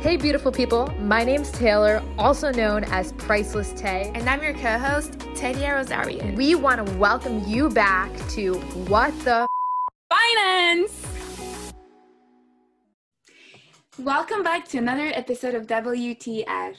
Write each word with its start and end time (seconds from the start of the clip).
Hey, 0.00 0.16
beautiful 0.16 0.50
people. 0.50 0.86
My 1.00 1.24
name's 1.24 1.50
Taylor, 1.50 2.02
also 2.16 2.50
known 2.50 2.84
as 2.84 3.12
Priceless 3.12 3.74
Tay. 3.74 4.10
And 4.14 4.30
I'm 4.30 4.42
your 4.42 4.54
co 4.54 4.78
host, 4.78 5.18
Tadia 5.36 5.76
Rosario. 5.76 6.34
We 6.36 6.54
want 6.54 6.86
to 6.86 6.94
welcome 6.94 7.46
you 7.46 7.68
back 7.68 8.10
to 8.30 8.54
What 8.88 9.12
the 9.24 9.46
Finance! 10.08 11.04
Welcome 13.98 14.42
back 14.42 14.66
to 14.68 14.78
another 14.78 15.12
episode 15.14 15.54
of 15.54 15.66
WTF. 15.66 16.76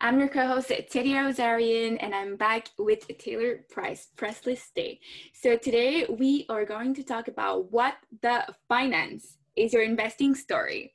I'm 0.00 0.18
your 0.18 0.26
co-host 0.26 0.70
Tadia 0.70 1.22
Rosarian, 1.22 1.98
and 2.00 2.12
I'm 2.12 2.34
back 2.34 2.70
with 2.76 3.06
Taylor 3.18 3.64
Price, 3.70 4.08
Priceless 4.16 4.72
Tay. 4.74 4.98
So 5.32 5.56
today 5.56 6.06
we 6.08 6.44
are 6.48 6.64
going 6.64 6.94
to 6.94 7.04
talk 7.04 7.28
about 7.28 7.70
what 7.70 7.94
the 8.20 8.52
finance 8.68 9.38
is 9.56 9.72
your 9.72 9.82
investing 9.82 10.34
story. 10.34 10.92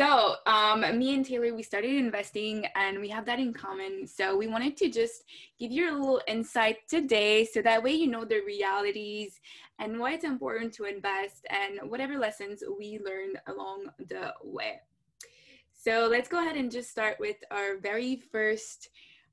So, 0.00 0.36
um, 0.46 0.80
me 0.98 1.14
and 1.14 1.26
Taylor, 1.26 1.54
we 1.54 1.62
started 1.62 1.94
investing 1.94 2.64
and 2.74 3.00
we 3.00 3.08
have 3.10 3.26
that 3.26 3.38
in 3.38 3.52
common. 3.52 4.06
So, 4.06 4.34
we 4.34 4.46
wanted 4.46 4.74
to 4.78 4.88
just 4.88 5.24
give 5.58 5.70
you 5.70 5.90
a 5.90 5.92
little 5.92 6.22
insight 6.26 6.88
today 6.88 7.44
so 7.44 7.60
that 7.60 7.82
way 7.82 7.92
you 7.92 8.06
know 8.06 8.24
the 8.24 8.40
realities 8.46 9.38
and 9.78 10.00
why 10.00 10.12
it's 10.12 10.24
important 10.24 10.72
to 10.76 10.84
invest 10.84 11.46
and 11.50 11.90
whatever 11.90 12.16
lessons 12.18 12.62
we 12.78 12.98
learned 13.04 13.40
along 13.46 13.90
the 14.08 14.32
way. 14.42 14.80
So, 15.74 16.08
let's 16.10 16.30
go 16.30 16.40
ahead 16.40 16.56
and 16.56 16.72
just 16.72 16.90
start 16.90 17.16
with 17.20 17.36
our 17.50 17.76
very 17.76 18.22
first 18.32 18.88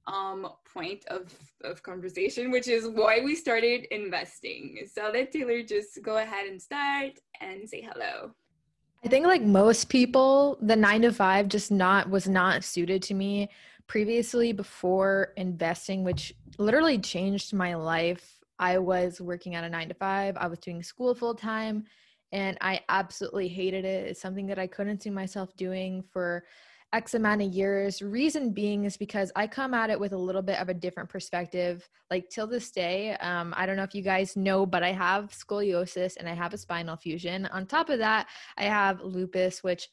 um, 0.05 0.49
point 0.73 1.05
of, 1.07 1.33
of 1.63 1.81
conversation, 1.81 2.51
which 2.51 2.67
is 2.67 2.89
why 2.89 3.21
we 3.23 3.35
started 3.35 3.85
investing. 3.89 4.79
So, 4.93 5.11
let 5.13 5.31
Taylor 5.31 5.63
just 5.63 6.01
go 6.01 6.17
ahead 6.17 6.45
and 6.45 6.61
start 6.61 7.21
and 7.39 7.69
say 7.69 7.87
hello. 7.89 8.33
I 9.05 9.09
think 9.09 9.25
like 9.25 9.43
most 9.43 9.89
people, 9.89 10.57
the 10.61 10.75
nine 10.75 11.01
to 11.03 11.13
five 11.13 11.47
just 11.47 11.71
not 11.71 12.09
was 12.09 12.27
not 12.27 12.63
suited 12.63 13.01
to 13.03 13.13
me 13.13 13.49
previously 13.85 14.51
before 14.51 15.33
investing, 15.37 16.03
which 16.03 16.33
literally 16.57 16.97
changed 16.97 17.53
my 17.53 17.75
life. 17.75 18.39
I 18.59 18.79
was 18.79 19.21
working 19.21 19.55
at 19.55 19.63
a 19.63 19.69
nine 19.69 19.87
to 19.89 19.93
five, 19.93 20.35
I 20.37 20.47
was 20.47 20.59
doing 20.59 20.81
school 20.81 21.13
full 21.13 21.35
time, 21.35 21.85
and 22.31 22.57
I 22.59 22.81
absolutely 22.89 23.47
hated 23.47 23.85
it. 23.85 24.07
It's 24.07 24.21
something 24.21 24.47
that 24.47 24.59
I 24.59 24.67
couldn't 24.67 25.03
see 25.03 25.11
myself 25.11 25.55
doing 25.55 26.03
for 26.11 26.43
X 26.93 27.13
amount 27.13 27.41
of 27.41 27.51
years. 27.51 28.01
Reason 28.01 28.51
being 28.51 28.85
is 28.85 28.95
because 28.95 29.31
I 29.35 29.47
come 29.47 29.73
at 29.73 29.89
it 29.89 29.99
with 29.99 30.13
a 30.13 30.17
little 30.17 30.41
bit 30.41 30.59
of 30.59 30.69
a 30.69 30.73
different 30.73 31.09
perspective. 31.09 31.87
Like 32.09 32.29
till 32.29 32.47
this 32.47 32.71
day, 32.71 33.15
um, 33.17 33.53
I 33.57 33.65
don't 33.65 33.75
know 33.75 33.83
if 33.83 33.93
you 33.93 34.01
guys 34.01 34.37
know, 34.37 34.65
but 34.65 34.83
I 34.83 34.93
have 34.93 35.31
scoliosis 35.31 36.15
and 36.17 36.29
I 36.29 36.33
have 36.33 36.53
a 36.53 36.57
spinal 36.57 36.95
fusion. 36.95 37.45
On 37.47 37.65
top 37.65 37.89
of 37.89 37.99
that, 37.99 38.27
I 38.57 38.63
have 38.65 39.01
lupus, 39.01 39.63
which 39.63 39.89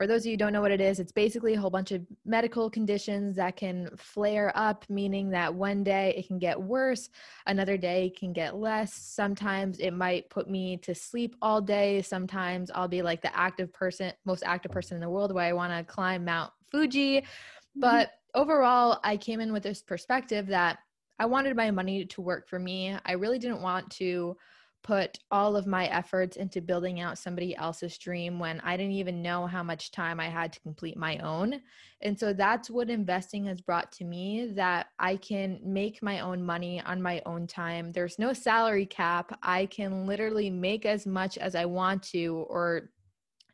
for 0.00 0.06
those 0.06 0.22
of 0.22 0.26
you 0.28 0.32
who 0.32 0.38
don't 0.38 0.54
know 0.54 0.62
what 0.62 0.70
it 0.70 0.80
is, 0.80 0.98
it's 0.98 1.12
basically 1.12 1.52
a 1.52 1.60
whole 1.60 1.68
bunch 1.68 1.92
of 1.92 2.00
medical 2.24 2.70
conditions 2.70 3.36
that 3.36 3.54
can 3.54 3.90
flare 3.98 4.50
up, 4.54 4.86
meaning 4.88 5.28
that 5.28 5.54
one 5.54 5.84
day 5.84 6.14
it 6.16 6.26
can 6.26 6.38
get 6.38 6.58
worse, 6.58 7.10
another 7.46 7.76
day 7.76 8.06
it 8.06 8.18
can 8.18 8.32
get 8.32 8.56
less. 8.56 8.94
Sometimes 8.94 9.78
it 9.78 9.90
might 9.90 10.30
put 10.30 10.48
me 10.48 10.78
to 10.78 10.94
sleep 10.94 11.36
all 11.42 11.60
day. 11.60 12.00
Sometimes 12.00 12.70
I'll 12.74 12.88
be 12.88 13.02
like 13.02 13.20
the 13.20 13.36
active 13.36 13.74
person, 13.74 14.10
most 14.24 14.42
active 14.46 14.72
person 14.72 14.94
in 14.94 15.02
the 15.02 15.10
world, 15.10 15.34
where 15.34 15.44
I 15.44 15.52
want 15.52 15.70
to 15.74 15.92
climb 15.92 16.24
Mount 16.24 16.50
Fuji. 16.70 17.20
Mm-hmm. 17.20 17.80
But 17.80 18.12
overall, 18.34 19.00
I 19.04 19.18
came 19.18 19.40
in 19.40 19.52
with 19.52 19.64
this 19.64 19.82
perspective 19.82 20.46
that 20.46 20.78
I 21.18 21.26
wanted 21.26 21.54
my 21.56 21.70
money 21.70 22.06
to 22.06 22.22
work 22.22 22.48
for 22.48 22.58
me. 22.58 22.96
I 23.04 23.12
really 23.12 23.38
didn't 23.38 23.60
want 23.60 23.90
to 23.98 24.34
put 24.82 25.18
all 25.30 25.56
of 25.56 25.66
my 25.66 25.86
efforts 25.86 26.36
into 26.36 26.60
building 26.60 27.00
out 27.00 27.18
somebody 27.18 27.54
else's 27.56 27.98
dream 27.98 28.38
when 28.38 28.60
I 28.60 28.76
didn't 28.76 28.92
even 28.92 29.22
know 29.22 29.46
how 29.46 29.62
much 29.62 29.90
time 29.90 30.18
I 30.18 30.28
had 30.28 30.52
to 30.52 30.60
complete 30.60 30.96
my 30.96 31.18
own. 31.18 31.60
And 32.00 32.18
so 32.18 32.32
that's 32.32 32.70
what 32.70 32.88
investing 32.88 33.44
has 33.46 33.60
brought 33.60 33.92
to 33.92 34.04
me 34.04 34.52
that 34.54 34.86
I 34.98 35.16
can 35.16 35.60
make 35.62 36.02
my 36.02 36.20
own 36.20 36.42
money 36.42 36.80
on 36.80 37.02
my 37.02 37.20
own 37.26 37.46
time. 37.46 37.92
There's 37.92 38.18
no 38.18 38.32
salary 38.32 38.86
cap. 38.86 39.38
I 39.42 39.66
can 39.66 40.06
literally 40.06 40.50
make 40.50 40.86
as 40.86 41.06
much 41.06 41.36
as 41.36 41.54
I 41.54 41.66
want 41.66 42.02
to 42.04 42.46
or 42.48 42.90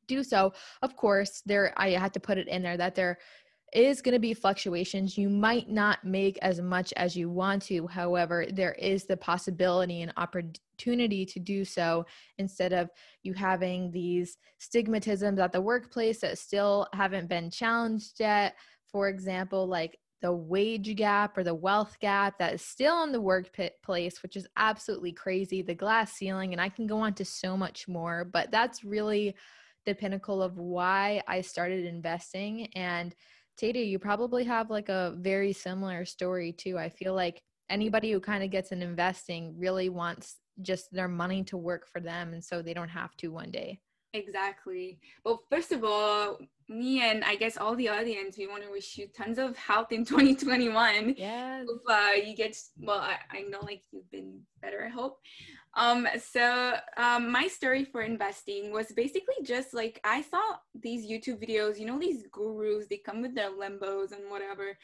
do 0.06 0.22
so. 0.22 0.53
Of 0.82 0.97
course, 0.97 1.42
there 1.44 1.75
I 1.76 1.91
had 1.91 2.15
to 2.15 2.20
put 2.20 2.38
it 2.38 2.48
in 2.48 2.62
there 2.62 2.76
that 2.76 2.94
there 2.94 3.19
is 3.72 4.00
going 4.00 4.12
to 4.12 4.21
be 4.21 4.32
fluctuations. 4.32 5.19
You 5.19 5.28
might 5.28 5.69
not 5.69 6.04
make 6.04 6.38
as 6.41 6.60
much 6.60 6.93
as 6.97 7.16
you 7.16 7.28
want 7.28 7.62
to. 7.65 7.87
However, 7.87 8.47
there 8.50 8.75
is 8.75 9.04
the 9.04 9.16
possibility 9.16 10.03
and 10.03 10.12
opportunity 10.16 11.27
to 11.27 11.41
do 11.41 11.65
so 11.65 12.06
instead 12.38 12.72
of 12.72 12.91
you 13.22 13.34
having 13.34 13.91
these 13.91 14.38
stigmatisms 14.60 15.38
at 15.38 15.53
the 15.53 15.60
workplace 15.60 16.21
that 16.21 16.38
still 16.38 16.87
haven't 16.93 17.28
been 17.28 17.50
challenged 17.50 18.21
yet. 18.21 18.54
For 18.87 19.09
example, 19.09 19.66
like 19.66 19.98
the 20.22 20.33
wage 20.33 20.94
gap 20.97 21.37
or 21.37 21.44
the 21.44 21.54
wealth 21.54 21.98
gap 22.00 22.38
that 22.38 22.54
is 22.54 22.62
still 22.62 23.03
in 23.04 23.12
the 23.12 23.21
workplace, 23.21 24.22
which 24.22 24.37
is 24.37 24.47
absolutely 24.56 25.12
crazy, 25.12 25.60
the 25.60 25.75
glass 25.75 26.12
ceiling, 26.12 26.53
and 26.53 26.60
I 26.60 26.69
can 26.69 26.87
go 26.87 26.98
on 26.98 27.15
to 27.15 27.25
so 27.25 27.56
much 27.56 27.87
more, 27.88 28.25
but 28.25 28.50
that's 28.50 28.84
really 28.84 29.34
the 29.84 29.94
pinnacle 29.94 30.43
of 30.43 30.56
why 30.56 31.22
I 31.28 31.43
started 31.43 31.84
investing. 31.84 32.66
And 32.75 33.15
Tata, 33.56 33.78
you 33.78 33.99
probably 33.99 34.44
have 34.44 34.71
like 34.71 34.89
a 34.89 35.15
very 35.19 35.53
similar 35.53 36.05
story 36.05 36.53
too. 36.53 36.78
I 36.78 36.89
feel 36.89 37.15
like 37.15 37.43
anybody 37.71 38.12
who 38.12 38.21
kind 38.21 38.44
of 38.44 38.50
gets 38.50 38.71
in 38.72 38.83
investing 38.83 39.55
really 39.59 39.89
wants 39.89 40.37
just 40.62 40.93
their 40.93 41.09
money 41.09 41.43
to 41.44 41.56
work 41.56 41.87
for 41.89 42.00
them 42.00 42.33
and 42.33 42.43
so 42.43 42.62
they 42.62 42.75
don't 42.75 42.89
have 42.89 43.16
to 43.16 43.28
one 43.28 43.50
day. 43.50 43.81
Exactly. 44.12 44.99
Well, 45.25 45.43
first 45.50 45.72
of 45.72 45.84
all, 45.84 46.39
me 46.69 47.03
and 47.03 47.22
I 47.22 47.37
guess 47.37 47.56
all 47.56 47.77
the 47.77 47.89
audience, 47.89 48.37
we 48.39 48.47
want 48.47 48.62
to 48.62 48.71
wish 48.71 48.97
you 48.97 49.09
tons 49.09 49.39
of 49.39 49.56
health 49.56 49.93
in 49.93 50.05
2021. 50.05 51.15
Yeah. 51.19 51.65
Hope, 51.66 51.83
uh, 51.89 52.12
you 52.25 52.34
get, 52.34 52.56
well, 52.81 53.00
I, 53.00 53.16
I 53.31 53.43
know 53.43 53.61
like 53.62 53.83
you've 53.93 54.11
been 54.11 54.41
better, 54.62 54.84
I 54.87 54.89
hope. 54.89 55.19
Um, 55.76 56.09
so 56.19 56.72
um, 56.97 57.31
my 57.31 57.47
story 57.48 57.84
for 57.84 58.00
investing 58.00 58.72
was 58.72 58.92
basically 58.92 59.34
just 59.44 59.75
like 59.75 60.00
I 60.04 60.22
saw 60.22 60.41
these 60.75 61.06
YouTube 61.06 61.47
videos, 61.47 61.78
you 61.78 61.87
know, 61.87 61.98
these 61.98 62.25
gurus, 62.32 62.87
they 62.88 62.97
come 62.97 63.20
with 63.20 63.34
their 63.34 63.50
Lambos 63.50 64.12
and 64.12 64.31
whatever. 64.31 64.76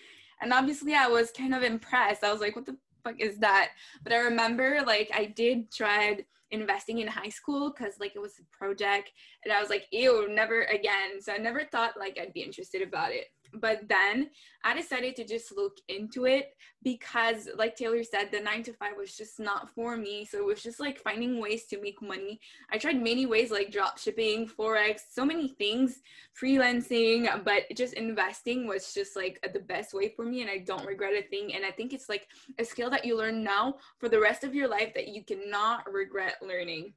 And 0.43 0.53
obviously 0.53 0.95
I 0.95 1.09
was 1.09 1.31
kind 1.31 1.55
of 1.55 1.63
impressed. 1.63 2.23
I 2.23 2.31
was 2.31 2.43
like, 2.43 2.55
what 2.55 2.67
the 2.67 2.77
fuck 3.05 3.19
is 3.19 3.39
that? 3.39 3.71
But 4.05 4.13
I 4.13 4.19
remember 4.19 4.83
like 4.87 5.11
I 5.15 5.25
did 5.25 5.73
try 5.73 6.19
investing 6.51 6.99
in 6.99 7.09
high 7.09 7.31
school 7.31 7.73
because 7.73 7.99
like 7.99 8.13
it 8.15 8.21
was 8.21 8.35
a 8.39 8.57
project 8.57 9.13
and 9.45 9.53
I 9.53 9.61
was 9.63 9.71
like, 9.71 9.87
ew, 9.93 10.29
never 10.29 10.65
again. 10.65 11.23
So 11.23 11.33
I 11.33 11.39
never 11.39 11.65
thought 11.65 11.99
like 11.99 12.19
I'd 12.21 12.35
be 12.35 12.43
interested 12.43 12.83
about 12.83 13.13
it 13.13 13.29
but 13.55 13.89
then 13.89 14.31
I 14.65 14.75
decided 14.75 15.17
to 15.17 15.25
just 15.25 15.55
look 15.55 15.79
into 15.89 16.27
it 16.27 16.55
because, 16.83 17.49
like 17.57 17.77
Taylor 17.77 18.03
said, 18.03 18.31
the 18.31 18.41
nine 18.41 18.63
to 18.65 18.73
five 18.73 18.93
was 18.97 19.17
just 19.17 19.39
not 19.39 19.71
for 19.71 19.97
me. 19.97 20.25
So 20.25 20.39
it 20.39 20.47
was 20.47 20.63
just 20.63 20.81
like 20.81 20.99
finding 20.99 21.41
ways 21.41 21.67
to 21.67 21.81
make 21.81 22.01
money. 22.01 22.41
I 22.71 22.79
tried 22.79 23.03
many 23.03 23.27
ways 23.27 23.51
like 23.51 23.73
drop 23.73 23.99
shipping, 23.99 24.49
Forex, 24.49 25.01
so 25.11 25.25
many 25.25 25.49
things, 25.49 26.01
freelancing, 26.41 27.45
but 27.45 27.65
just 27.77 27.95
investing 27.95 28.67
was 28.67 28.95
just 28.95 29.17
like 29.17 29.39
the 29.53 29.61
best 29.61 29.95
way 29.95 30.09
for 30.09 30.25
me. 30.25 30.43
And 30.43 30.51
I 30.51 30.59
don't 30.59 30.87
regret 30.87 31.13
a 31.15 31.29
thing. 31.29 31.55
And 31.55 31.65
I 31.65 31.71
think 31.71 31.93
it's 31.93 32.09
like 32.09 32.29
a 32.59 32.65
skill 32.65 32.91
that 32.91 33.05
you 33.05 33.17
learn 33.17 33.43
now 33.43 33.77
for 33.99 34.09
the 34.09 34.21
rest 34.21 34.45
of 34.45 34.55
your 34.55 34.69
life 34.69 34.95
that 34.95 35.09
you 35.09 35.23
cannot 35.25 35.93
regret 35.93 36.37
learning 36.43 36.95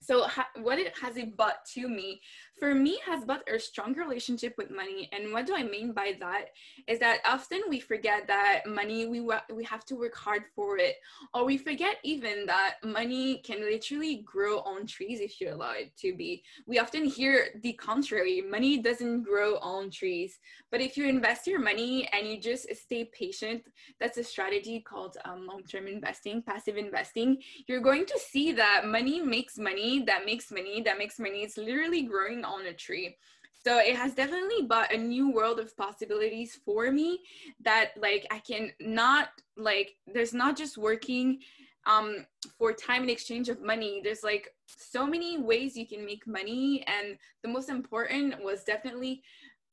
so 0.00 0.22
ha- 0.22 0.48
what 0.62 0.78
it 0.78 0.96
has 0.98 1.16
it 1.16 1.36
brought 1.36 1.64
to 1.64 1.88
me 1.88 2.20
for 2.58 2.74
me 2.74 2.98
has 3.04 3.24
brought 3.24 3.48
a 3.48 3.58
strong 3.58 3.94
relationship 3.94 4.54
with 4.58 4.70
money 4.70 5.08
and 5.12 5.32
what 5.32 5.46
do 5.46 5.54
i 5.54 5.62
mean 5.62 5.92
by 5.92 6.14
that 6.18 6.46
is 6.86 6.98
that 6.98 7.20
often 7.26 7.60
we 7.68 7.80
forget 7.80 8.26
that 8.26 8.62
money 8.66 9.06
we 9.06 9.20
wa- 9.20 9.40
we 9.52 9.64
have 9.64 9.84
to 9.84 9.94
work 9.94 10.14
hard 10.14 10.44
for 10.54 10.78
it 10.78 10.96
or 11.34 11.44
we 11.44 11.56
forget 11.58 11.96
even 12.02 12.46
that 12.46 12.74
money 12.84 13.38
can 13.44 13.60
literally 13.60 14.22
grow 14.24 14.58
on 14.60 14.86
trees 14.86 15.20
if 15.20 15.40
you 15.40 15.52
allow 15.52 15.72
it 15.72 15.92
to 15.98 16.14
be. 16.14 16.42
We 16.66 16.78
often 16.78 17.04
hear 17.04 17.48
the 17.62 17.74
contrary 17.74 18.40
money 18.40 18.78
doesn't 18.78 19.22
grow 19.22 19.56
on 19.58 19.90
trees. 19.90 20.38
But 20.70 20.80
if 20.80 20.96
you 20.96 21.06
invest 21.06 21.46
your 21.46 21.60
money 21.60 22.08
and 22.12 22.26
you 22.26 22.40
just 22.40 22.66
stay 22.74 23.04
patient 23.04 23.62
that's 24.00 24.18
a 24.18 24.24
strategy 24.24 24.80
called 24.80 25.16
um, 25.24 25.46
long-term 25.46 25.86
investing 25.86 26.42
passive 26.42 26.76
investing 26.76 27.38
you're 27.66 27.80
going 27.80 28.06
to 28.06 28.18
see 28.18 28.52
that 28.52 28.86
money 28.86 29.20
makes 29.20 29.58
money 29.58 30.02
that 30.06 30.24
makes 30.24 30.50
money 30.50 30.82
that 30.82 30.98
makes 30.98 31.18
money. 31.18 31.42
It's 31.42 31.56
literally 31.56 32.02
growing 32.02 32.44
on 32.48 32.66
a 32.66 32.72
tree 32.72 33.16
so 33.64 33.78
it 33.78 33.96
has 33.96 34.14
definitely 34.14 34.62
brought 34.66 34.92
a 34.92 34.96
new 34.96 35.30
world 35.30 35.58
of 35.58 35.76
possibilities 35.76 36.58
for 36.64 36.90
me 36.90 37.20
that 37.60 37.90
like 37.96 38.26
i 38.30 38.38
can 38.40 38.70
not 38.80 39.28
like 39.56 39.96
there's 40.12 40.34
not 40.34 40.56
just 40.56 40.78
working 40.78 41.38
um 41.86 42.26
for 42.58 42.72
time 42.72 43.02
in 43.02 43.10
exchange 43.10 43.48
of 43.48 43.62
money 43.62 44.00
there's 44.04 44.22
like 44.22 44.48
so 44.66 45.06
many 45.06 45.38
ways 45.38 45.76
you 45.76 45.86
can 45.86 46.04
make 46.04 46.26
money 46.26 46.84
and 46.86 47.16
the 47.42 47.48
most 47.48 47.68
important 47.68 48.42
was 48.42 48.64
definitely 48.64 49.22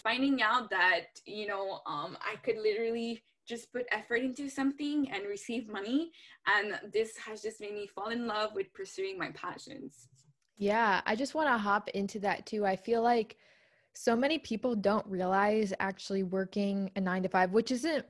finding 0.01 0.41
out 0.41 0.69
that 0.69 1.05
you 1.25 1.47
know 1.47 1.79
um 1.85 2.17
i 2.21 2.35
could 2.43 2.57
literally 2.57 3.23
just 3.47 3.71
put 3.71 3.85
effort 3.91 4.21
into 4.21 4.49
something 4.49 5.09
and 5.11 5.23
receive 5.27 5.69
money. 5.69 6.11
And 6.47 6.79
this 6.91 7.17
has 7.17 7.41
just 7.41 7.61
made 7.61 7.73
me 7.73 7.87
fall 7.87 8.09
in 8.09 8.27
love 8.27 8.51
with 8.55 8.73
pursuing 8.73 9.17
my 9.17 9.31
passions. 9.31 10.07
Yeah, 10.57 11.01
I 11.05 11.15
just 11.15 11.35
want 11.35 11.49
to 11.49 11.57
hop 11.57 11.89
into 11.89 12.19
that 12.19 12.45
too. 12.45 12.65
I 12.65 12.75
feel 12.75 13.01
like 13.01 13.37
so 13.93 14.15
many 14.15 14.39
people 14.39 14.75
don't 14.75 15.05
realize 15.07 15.73
actually 15.79 16.23
working 16.23 16.91
a 16.95 17.01
nine 17.01 17.23
to 17.23 17.29
five, 17.29 17.51
which 17.51 17.71
isn't 17.71 18.05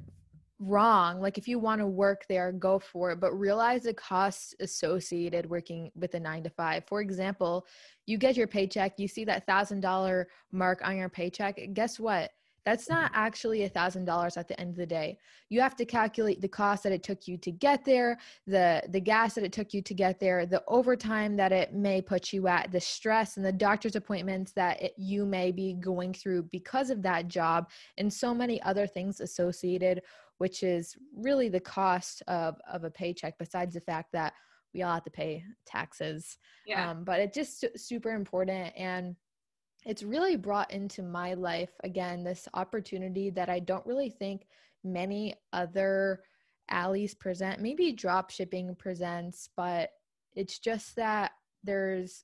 wrong. 0.60 1.20
Like 1.20 1.38
if 1.38 1.48
you 1.48 1.60
want 1.60 1.82
to 1.82 1.88
work 1.88 2.26
there, 2.28 2.52
go 2.52 2.80
for 2.80 3.12
it, 3.12 3.20
but 3.20 3.34
realize 3.34 3.84
the 3.84 3.94
costs 3.94 4.54
associated 4.60 5.50
working 5.50 5.92
with 5.96 6.14
a 6.14 6.20
nine 6.20 6.44
to 6.44 6.50
five. 6.50 6.86
For 6.88 7.02
example, 7.02 7.66
you 8.06 8.18
get 8.18 8.38
your 8.38 8.48
paycheck, 8.48 9.00
you 9.00 9.08
see 9.08 9.26
that 9.26 9.46
thousand 9.46 9.82
dollar 9.82 10.28
mark 10.52 10.82
on 10.84 10.98
your 10.98 11.10
paycheck. 11.10 11.60
Guess 11.74 12.00
what? 12.00 12.32
That's 12.66 12.90
not 12.90 13.12
actually 13.14 13.64
a 13.64 13.70
thousand 13.70 14.06
dollars 14.06 14.38
at 14.38 14.48
the 14.48 14.60
end 14.60 14.72
of 14.72 14.76
the 14.76 14.88
day. 14.88 15.20
You 15.50 15.62
have 15.62 15.76
to 15.76 15.86
calculate 15.86 16.42
the 16.42 16.48
cost 16.48 16.84
that 16.84 16.92
it 16.92 17.04
took 17.04 17.28
you 17.28 17.38
to 17.38 17.52
get 17.52 17.86
there, 17.86 18.18
the 18.48 18.82
the 18.90 19.00
gas 19.00 19.36
that 19.36 19.44
it 19.44 19.52
took 19.54 19.74
you 19.74 19.82
to 19.84 19.94
get 19.94 20.20
there, 20.20 20.46
the 20.48 20.64
overtime 20.68 21.38
that 21.38 21.52
it 21.52 21.74
may 21.74 22.02
put 22.02 22.34
you 22.34 22.48
at, 22.48 22.72
the 22.72 22.80
stress 22.80 23.38
and 23.38 23.46
the 23.46 23.52
doctor's 23.52 23.96
appointments 23.96 24.52
that 24.54 24.82
it, 24.82 24.94
you 24.98 25.26
may 25.26 25.52
be 25.52 25.74
going 25.74 26.12
through 26.14 26.44
because 26.52 26.90
of 26.90 27.04
that 27.04 27.28
job, 27.28 27.70
and 27.98 28.12
so 28.12 28.34
many 28.34 28.60
other 28.64 28.88
things 28.88 29.20
associated, 29.22 30.02
which 30.40 30.64
is 30.64 30.96
really 31.16 31.50
the 31.50 31.60
cost 31.60 32.24
of 32.28 32.56
of 32.72 32.84
a 32.84 32.90
paycheck. 32.90 33.38
Besides 33.38 33.76
the 33.76 33.82
fact 33.82 34.12
that 34.14 34.34
we 34.74 34.82
all 34.82 34.96
have 34.96 35.04
to 35.04 35.12
pay 35.12 35.42
taxes, 35.66 36.38
Yeah. 36.66 36.90
um, 36.90 37.04
but 37.06 37.22
it's 37.22 37.36
just 37.36 37.62
su- 37.62 37.70
super 37.78 38.10
important 38.10 38.74
and 38.76 39.16
it's 39.86 40.04
really 40.04 40.36
brought 40.36 40.72
into 40.72 41.04
my 41.04 41.36
life 41.36 41.72
again 41.84 42.24
this 42.24 42.48
opportunity 42.54 43.30
that 43.30 43.50
I 43.50 43.60
don't 43.60 43.86
really 43.86 44.10
think 44.10 44.48
many 44.84 45.36
other 45.54 46.24
alleys 46.70 47.14
present. 47.14 47.62
Maybe 47.62 47.92
drop 47.92 48.32
shipping 48.32 48.76
presents, 48.76 49.50
but 49.56 49.92
it's 50.34 50.60
just 50.60 50.96
that 50.96 51.32
there's 51.64 52.24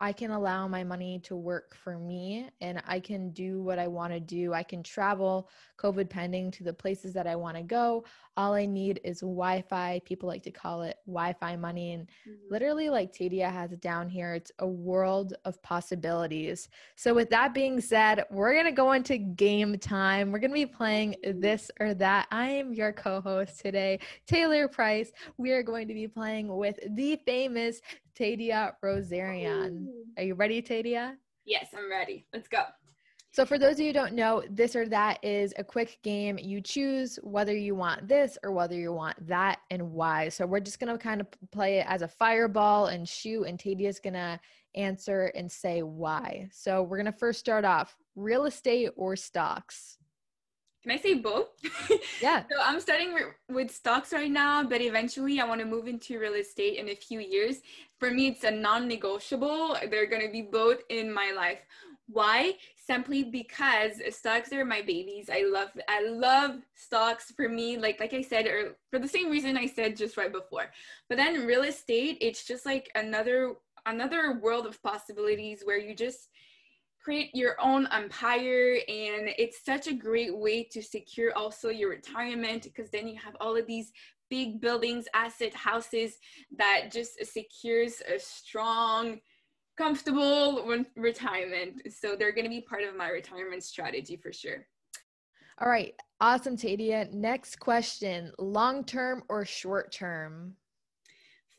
I 0.00 0.12
can 0.12 0.30
allow 0.30 0.68
my 0.68 0.84
money 0.84 1.18
to 1.24 1.34
work 1.34 1.74
for 1.74 1.98
me 1.98 2.48
and 2.60 2.80
I 2.86 3.00
can 3.00 3.30
do 3.30 3.62
what 3.62 3.78
I 3.80 3.88
want 3.88 4.12
to 4.12 4.20
do. 4.20 4.52
I 4.54 4.62
can 4.62 4.82
travel 4.82 5.48
COVID 5.76 6.08
pending 6.08 6.52
to 6.52 6.64
the 6.64 6.72
places 6.72 7.12
that 7.14 7.26
I 7.26 7.34
want 7.34 7.56
to 7.56 7.62
go. 7.64 8.04
All 8.36 8.54
I 8.54 8.64
need 8.66 9.00
is 9.02 9.20
Wi 9.20 9.62
Fi. 9.62 10.00
People 10.04 10.28
like 10.28 10.44
to 10.44 10.52
call 10.52 10.82
it 10.82 10.98
Wi 11.06 11.32
Fi 11.40 11.56
money. 11.56 11.92
And 11.92 12.06
Mhm. 12.28 12.36
literally 12.50 12.90
like 12.90 13.12
Tadia 13.12 13.50
has 13.50 13.72
it 13.72 13.80
down 13.80 14.08
here. 14.08 14.34
It's 14.34 14.52
a 14.60 14.66
world 14.66 15.34
of 15.44 15.60
possibilities. 15.62 16.68
So 16.94 17.12
with 17.12 17.30
that 17.30 17.52
being 17.52 17.80
said, 17.80 18.24
we're 18.30 18.54
gonna 18.54 18.70
go 18.70 18.92
into 18.92 19.18
game 19.18 19.78
time. 19.78 20.30
We're 20.30 20.38
gonna 20.38 20.54
be 20.54 20.66
playing 20.66 21.16
this 21.24 21.70
or 21.80 21.94
that. 21.94 22.28
I 22.30 22.50
am 22.50 22.72
your 22.72 22.92
co-host 22.92 23.58
today, 23.60 23.98
Taylor 24.26 24.68
Price. 24.68 25.10
We 25.38 25.50
are 25.50 25.62
going 25.64 25.88
to 25.88 25.94
be 25.94 26.06
playing 26.06 26.56
with 26.56 26.78
the 26.90 27.16
famous 27.26 27.80
Tadia 28.18 28.72
Rosarian. 28.84 29.86
Are 30.16 30.22
you 30.22 30.34
ready, 30.34 30.60
Tadia? 30.60 31.14
Yes, 31.44 31.68
I'm 31.76 31.90
ready. 31.90 32.26
Let's 32.32 32.48
go. 32.48 32.64
So, 33.30 33.44
for 33.44 33.58
those 33.58 33.74
of 33.74 33.80
you 33.80 33.88
who 33.88 33.92
don't 33.92 34.14
know, 34.14 34.42
this 34.50 34.74
or 34.74 34.88
that 34.88 35.22
is 35.22 35.52
a 35.58 35.64
quick 35.64 35.98
game. 36.02 36.38
You 36.38 36.60
choose 36.60 37.18
whether 37.22 37.54
you 37.54 37.74
want 37.74 38.08
this 38.08 38.38
or 38.42 38.52
whether 38.52 38.74
you 38.74 38.92
want 38.92 39.24
that 39.28 39.60
and 39.70 39.92
why. 39.92 40.30
So, 40.30 40.46
we're 40.46 40.60
just 40.60 40.80
going 40.80 40.90
to 40.90 40.98
kind 40.98 41.20
of 41.20 41.28
play 41.52 41.78
it 41.78 41.86
as 41.88 42.02
a 42.02 42.08
fireball 42.08 42.86
and 42.86 43.06
shoot, 43.08 43.44
and 43.44 43.58
Tadia's 43.58 44.00
going 44.00 44.14
to 44.14 44.40
answer 44.74 45.30
and 45.36 45.50
say 45.50 45.82
why. 45.82 46.48
So, 46.50 46.82
we're 46.82 46.96
going 46.96 47.12
to 47.12 47.18
first 47.18 47.38
start 47.38 47.64
off 47.64 47.96
real 48.16 48.46
estate 48.46 48.90
or 48.96 49.14
stocks. 49.14 49.97
Can 50.82 50.92
I 50.92 50.96
say 50.96 51.14
both? 51.14 51.48
Yeah. 52.20 52.44
So 52.50 52.56
I'm 52.60 52.80
starting 52.80 53.08
wi- 53.10 53.32
with 53.48 53.70
stocks 53.70 54.12
right 54.12 54.30
now, 54.30 54.62
but 54.64 54.80
eventually 54.80 55.40
I 55.40 55.44
want 55.46 55.60
to 55.60 55.66
move 55.66 55.86
into 55.86 56.18
real 56.18 56.34
estate 56.34 56.78
in 56.78 56.88
a 56.88 56.94
few 56.94 57.20
years. 57.20 57.58
For 57.98 58.10
me, 58.10 58.28
it's 58.28 58.44
a 58.44 58.50
non-negotiable. 58.50 59.76
They're 59.90 60.06
going 60.06 60.22
to 60.26 60.32
be 60.32 60.42
both 60.42 60.78
in 60.88 61.12
my 61.12 61.32
life. 61.34 61.58
Why? 62.08 62.54
Simply 62.76 63.22
because 63.24 64.00
stocks 64.10 64.52
are 64.52 64.64
my 64.64 64.80
babies. 64.80 65.28
I 65.30 65.44
love 65.52 65.68
I 65.88 66.08
love 66.08 66.56
stocks 66.74 67.30
for 67.36 67.48
me 67.48 67.76
like 67.76 68.00
like 68.00 68.14
I 68.14 68.22
said 68.22 68.46
or 68.46 68.76
for 68.90 68.98
the 68.98 69.06
same 69.08 69.30
reason 69.30 69.58
I 69.58 69.66
said 69.66 69.94
just 69.96 70.16
right 70.16 70.32
before. 70.32 70.70
But 71.08 71.18
then 71.18 71.46
real 71.46 71.64
estate, 71.64 72.16
it's 72.22 72.46
just 72.46 72.64
like 72.64 72.90
another 72.94 73.54
another 73.84 74.38
world 74.40 74.66
of 74.66 74.82
possibilities 74.82 75.62
where 75.64 75.78
you 75.78 75.94
just 75.94 76.28
create 77.02 77.30
your 77.34 77.56
own 77.60 77.86
empire 77.92 78.78
and 78.88 79.30
it's 79.38 79.64
such 79.64 79.86
a 79.86 79.94
great 79.94 80.36
way 80.36 80.62
to 80.64 80.82
secure 80.82 81.36
also 81.36 81.68
your 81.68 81.90
retirement 81.90 82.64
because 82.64 82.90
then 82.90 83.08
you 83.08 83.16
have 83.16 83.36
all 83.40 83.56
of 83.56 83.66
these 83.66 83.92
big 84.30 84.60
buildings 84.60 85.06
asset 85.14 85.54
houses 85.54 86.18
that 86.56 86.90
just 86.92 87.24
secures 87.24 88.02
a 88.14 88.18
strong 88.18 89.18
comfortable 89.76 90.84
retirement 90.96 91.80
so 91.90 92.16
they're 92.16 92.32
going 92.32 92.44
to 92.44 92.50
be 92.50 92.60
part 92.60 92.82
of 92.82 92.96
my 92.96 93.08
retirement 93.08 93.62
strategy 93.62 94.16
for 94.16 94.32
sure 94.32 94.66
All 95.60 95.68
right. 95.68 95.94
Awesome, 96.20 96.56
Tadia. 96.56 97.12
Next 97.12 97.58
question 97.58 98.32
long 98.38 98.84
term 98.84 99.24
or 99.28 99.44
short 99.44 99.90
term? 99.90 100.54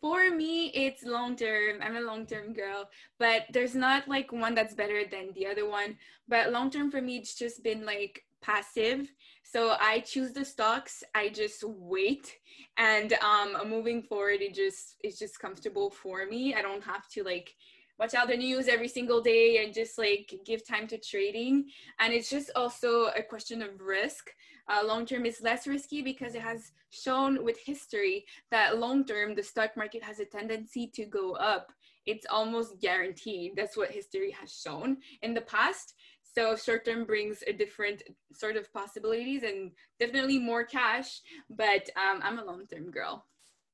For 0.01 0.29
me 0.29 0.67
it's 0.67 1.03
long 1.03 1.35
term 1.35 1.77
i'm 1.81 1.97
a 1.97 2.01
long 2.01 2.25
term 2.25 2.53
girl 2.53 2.89
but 3.19 3.43
there's 3.51 3.75
not 3.75 4.07
like 4.07 4.31
one 4.31 4.55
that's 4.55 4.73
better 4.73 5.03
than 5.09 5.33
the 5.35 5.45
other 5.45 5.67
one. 5.69 5.97
But 6.27 6.51
long 6.51 6.69
term 6.71 6.89
for 6.89 7.01
me 7.01 7.17
it's 7.17 7.35
just 7.35 7.63
been 7.63 7.85
like 7.85 8.23
passive. 8.41 9.11
So 9.43 9.75
i 9.79 9.99
choose 9.99 10.31
the 10.31 10.45
stocks. 10.45 11.03
I 11.13 11.29
just 11.29 11.63
wait. 11.65 12.37
And 12.77 13.13
um 13.13 13.57
moving 13.67 14.01
forward 14.01 14.41
it 14.41 14.53
just 14.53 14.95
it's 15.03 15.19
just 15.19 15.39
comfortable 15.39 15.89
for 15.89 16.25
me. 16.25 16.55
I 16.55 16.61
don't 16.61 16.83
have 16.83 17.07
to 17.09 17.23
like 17.23 17.53
watch 17.99 18.13
out 18.13 18.29
the 18.29 18.37
news 18.37 18.69
every 18.69 18.87
single 18.87 19.21
day 19.21 19.61
and 19.63 19.73
just 19.73 19.97
like 19.97 20.33
give 20.45 20.65
time 20.65 20.87
to 20.87 20.97
trading. 20.97 21.65
And 21.99 22.13
it's 22.13 22.29
just 22.29 22.51
also 22.55 23.07
a 23.07 23.21
question 23.21 23.61
of 23.61 23.81
risk 23.81 24.29
uh, 24.69 24.85
long 24.85 25.05
term 25.05 25.25
is 25.25 25.41
less 25.41 25.67
risky 25.67 26.01
because 26.01 26.35
it 26.35 26.41
has 26.41 26.71
shown 26.91 27.43
with 27.43 27.57
history 27.65 28.25
that 28.51 28.77
long 28.77 29.03
term 29.05 29.35
the 29.35 29.43
stock 29.43 29.75
market 29.75 30.03
has 30.03 30.19
a 30.19 30.25
tendency 30.25 30.87
to 30.87 31.05
go 31.05 31.33
up 31.33 31.71
it's 32.05 32.25
almost 32.29 32.79
guaranteed 32.79 33.53
that's 33.55 33.77
what 33.77 33.91
history 33.91 34.31
has 34.31 34.51
shown 34.51 34.97
in 35.21 35.33
the 35.33 35.41
past 35.41 35.93
so 36.35 36.55
short 36.55 36.85
term 36.85 37.05
brings 37.05 37.43
a 37.47 37.53
different 37.53 38.03
sort 38.33 38.55
of 38.55 38.71
possibilities 38.73 39.43
and 39.43 39.71
definitely 39.99 40.39
more 40.39 40.63
cash 40.63 41.21
but 41.49 41.89
um, 41.95 42.19
i'm 42.23 42.39
a 42.39 42.45
long 42.45 42.65
term 42.67 42.89
girl 42.91 43.25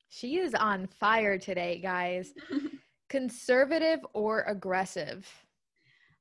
She 0.09 0.37
is 0.37 0.53
on 0.53 0.87
fire 0.87 1.37
today, 1.37 1.79
guys. 1.81 2.33
Conservative 3.09 3.99
or 4.13 4.43
aggressive? 4.47 5.27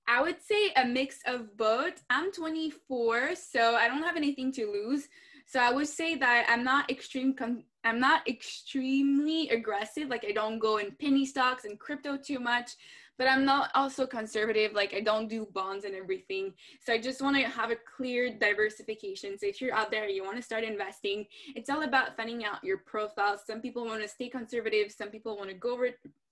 I 0.06 0.22
would 0.22 0.42
say 0.42 0.70
a 0.76 0.84
mix 0.84 1.18
of 1.26 1.56
both. 1.56 2.02
I'm 2.10 2.30
24, 2.32 3.34
so 3.36 3.74
I 3.74 3.88
don't 3.88 4.02
have 4.02 4.16
anything 4.16 4.52
to 4.52 4.70
lose. 4.70 5.08
So 5.46 5.60
I 5.60 5.70
would 5.72 5.88
say 5.88 6.16
that 6.16 6.46
I'm 6.48 6.64
not 6.64 6.90
extreme. 6.90 7.34
Con- 7.34 7.64
I'm 7.84 8.00
not 8.00 8.26
extremely 8.28 9.48
aggressive. 9.50 10.08
Like 10.08 10.24
I 10.28 10.32
don't 10.32 10.58
go 10.58 10.78
in 10.78 10.92
penny 10.92 11.26
stocks 11.26 11.64
and 11.64 11.78
crypto 11.78 12.16
too 12.16 12.38
much, 12.38 12.72
but 13.18 13.28
I'm 13.28 13.44
not 13.44 13.70
also 13.74 14.06
conservative. 14.06 14.72
Like 14.72 14.94
I 14.94 15.00
don't 15.00 15.28
do 15.28 15.46
bonds 15.52 15.84
and 15.84 15.94
everything. 15.94 16.54
So 16.80 16.92
I 16.92 16.98
just 16.98 17.20
want 17.20 17.36
to 17.36 17.42
have 17.42 17.70
a 17.70 17.76
clear 17.96 18.30
diversification. 18.38 19.38
So 19.38 19.46
if 19.46 19.60
you're 19.60 19.74
out 19.74 19.90
there, 19.90 20.08
you 20.08 20.24
want 20.24 20.36
to 20.36 20.42
start 20.42 20.64
investing, 20.64 21.26
it's 21.54 21.68
all 21.68 21.82
about 21.82 22.16
finding 22.16 22.44
out 22.44 22.64
your 22.64 22.78
profile. 22.78 23.38
Some 23.38 23.60
people 23.60 23.84
want 23.84 24.02
to 24.02 24.08
stay 24.08 24.28
conservative. 24.28 24.92
Some 24.92 25.10
people 25.10 25.36
want 25.36 25.50
to 25.50 25.56
go 25.56 25.76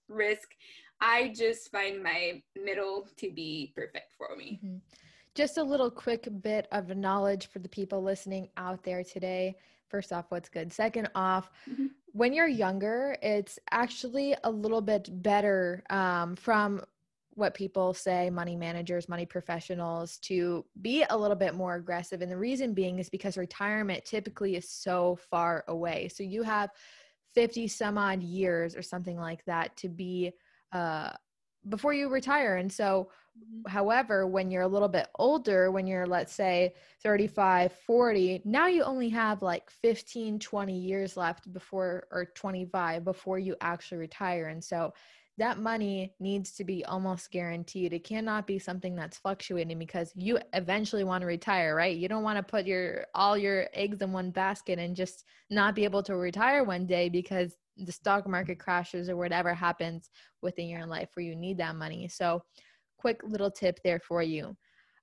risk. 0.08 0.54
I 1.00 1.32
just 1.36 1.70
find 1.70 2.02
my 2.02 2.42
middle 2.56 3.08
to 3.16 3.30
be 3.32 3.72
perfect 3.74 4.12
for 4.16 4.36
me. 4.36 4.60
Mhm. 4.64 4.80
Just 5.34 5.56
a 5.58 5.62
little 5.62 5.90
quick 5.90 6.28
bit 6.42 6.68
of 6.72 6.96
knowledge 6.96 7.46
for 7.46 7.58
the 7.58 7.68
people 7.68 8.02
listening 8.02 8.50
out 8.56 8.82
there 8.82 9.02
today. 9.02 9.56
First 9.88 10.12
off, 10.12 10.30
what's 10.30 10.48
good? 10.48 10.72
Second 10.72 11.08
off, 11.14 11.50
Mhm. 11.68 11.90
when 12.12 12.32
you're 12.32 12.46
younger, 12.46 13.16
it's 13.22 13.58
actually 13.70 14.36
a 14.44 14.50
little 14.50 14.80
bit 14.82 15.08
better 15.22 15.82
um, 15.90 16.36
from 16.36 16.84
what 17.34 17.54
people 17.54 17.94
say, 17.94 18.28
money 18.28 18.54
managers, 18.56 19.08
money 19.08 19.24
professionals, 19.24 20.18
to 20.18 20.66
be 20.82 21.02
a 21.08 21.16
little 21.16 21.36
bit 21.36 21.54
more 21.54 21.76
aggressive. 21.76 22.20
And 22.20 22.30
the 22.30 22.36
reason 22.36 22.74
being 22.74 22.98
is 22.98 23.08
because 23.08 23.38
retirement 23.38 24.04
typically 24.04 24.54
is 24.54 24.68
so 24.68 25.16
far 25.16 25.64
away. 25.66 26.08
So 26.08 26.22
you 26.22 26.42
have 26.42 26.70
50 27.34 27.68
some 27.68 27.98
odd 27.98 28.22
years 28.22 28.76
or 28.76 28.82
something 28.82 29.18
like 29.18 29.44
that 29.46 29.76
to 29.78 29.88
be 29.88 30.32
uh, 30.72 31.10
before 31.68 31.92
you 31.92 32.08
retire. 32.08 32.56
And 32.56 32.72
so 32.72 33.10
however 33.66 34.26
when 34.26 34.50
you're 34.50 34.62
a 34.62 34.68
little 34.68 34.88
bit 34.88 35.08
older 35.18 35.70
when 35.70 35.86
you're 35.86 36.06
let's 36.06 36.34
say 36.34 36.74
35 37.02 37.72
40 37.72 38.42
now 38.44 38.66
you 38.66 38.82
only 38.82 39.08
have 39.08 39.40
like 39.40 39.70
15 39.70 40.38
20 40.38 40.78
years 40.78 41.16
left 41.16 41.50
before 41.52 42.06
or 42.10 42.26
25 42.34 43.04
before 43.04 43.38
you 43.38 43.56
actually 43.60 43.98
retire 43.98 44.48
and 44.48 44.62
so 44.62 44.92
that 45.38 45.58
money 45.58 46.14
needs 46.20 46.52
to 46.52 46.64
be 46.64 46.84
almost 46.84 47.30
guaranteed 47.30 47.92
it 47.92 48.04
cannot 48.04 48.46
be 48.46 48.58
something 48.58 48.94
that's 48.94 49.18
fluctuating 49.18 49.78
because 49.78 50.12
you 50.14 50.38
eventually 50.52 51.04
want 51.04 51.22
to 51.22 51.26
retire 51.26 51.74
right 51.74 51.96
you 51.96 52.08
don't 52.08 52.22
want 52.22 52.36
to 52.36 52.42
put 52.42 52.66
your 52.66 53.04
all 53.14 53.36
your 53.36 53.66
eggs 53.72 54.02
in 54.02 54.12
one 54.12 54.30
basket 54.30 54.78
and 54.78 54.94
just 54.94 55.24
not 55.50 55.74
be 55.74 55.84
able 55.84 56.02
to 56.02 56.16
retire 56.16 56.64
one 56.64 56.86
day 56.86 57.08
because 57.08 57.56
the 57.78 57.92
stock 57.92 58.28
market 58.28 58.58
crashes 58.58 59.08
or 59.08 59.16
whatever 59.16 59.54
happens 59.54 60.10
within 60.42 60.68
your 60.68 60.84
life 60.84 61.08
where 61.14 61.24
you 61.24 61.34
need 61.34 61.56
that 61.56 61.76
money 61.76 62.06
so 62.06 62.42
quick 63.02 63.20
little 63.24 63.50
tip 63.50 63.80
there 63.82 63.98
for 63.98 64.22
you. 64.22 64.56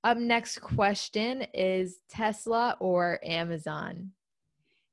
Up 0.06 0.18
next 0.18 0.62
question 0.62 1.46
is 1.54 2.00
Tesla 2.10 2.78
or 2.80 3.20
Amazon? 3.24 4.12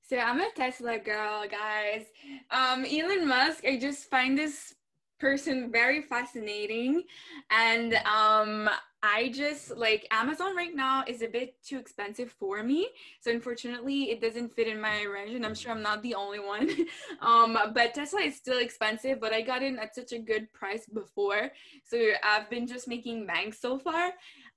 So 0.02 0.18
I'm 0.18 0.40
a 0.40 0.50
Tesla 0.56 0.98
girl, 0.98 1.44
guys. 1.48 2.06
Um, 2.50 2.84
Elon 2.84 3.26
Musk, 3.26 3.64
I 3.64 3.78
just 3.78 4.10
find 4.10 4.36
this 4.36 4.74
person 5.18 5.70
very 5.70 6.02
fascinating. 6.02 7.02
And 7.50 7.94
um 8.04 8.68
i 9.02 9.28
just 9.28 9.76
like 9.76 10.06
amazon 10.10 10.56
right 10.56 10.74
now 10.74 11.04
is 11.06 11.22
a 11.22 11.28
bit 11.28 11.54
too 11.62 11.78
expensive 11.78 12.30
for 12.32 12.62
me. 12.62 12.88
So 13.20 13.30
unfortunately 13.30 14.10
it 14.10 14.20
doesn't 14.20 14.54
fit 14.54 14.68
in 14.68 14.80
my 14.80 15.02
range 15.02 15.34
and 15.34 15.44
i'm 15.44 15.54
sure 15.54 15.72
i'm 15.72 15.82
not 15.82 16.02
the 16.02 16.14
only 16.14 16.40
one. 16.40 16.70
Um 17.20 17.58
but 17.74 17.94
tesla 17.94 18.20
is 18.20 18.36
still 18.36 18.58
expensive 18.58 19.20
but 19.20 19.32
i 19.32 19.40
got 19.42 19.62
in 19.62 19.78
at 19.78 19.94
such 19.94 20.12
a 20.12 20.18
good 20.18 20.52
price 20.52 20.86
before. 20.86 21.50
So 21.84 21.98
i've 22.22 22.50
been 22.50 22.66
just 22.66 22.88
making 22.88 23.26
bank 23.26 23.54
so 23.54 23.78
far. 23.78 24.12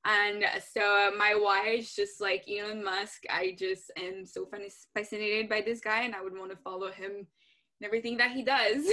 And 0.06 0.46
so 0.74 1.12
my 1.18 1.36
why 1.36 1.76
is 1.80 1.94
just 1.94 2.22
like 2.22 2.46
elon 2.50 2.84
musk 2.84 3.24
i 3.30 3.56
just 3.58 3.92
am 3.98 4.26
so 4.26 4.48
fascinated 4.96 5.50
by 5.50 5.62
this 5.62 5.82
guy 5.82 6.04
and 6.04 6.16
i 6.16 6.22
would 6.22 6.38
want 6.38 6.52
to 6.52 6.58
follow 6.58 6.92
him 6.92 7.12
and 7.16 7.86
everything 7.86 8.18
that 8.18 8.32
he 8.32 8.44
does. 8.44 8.86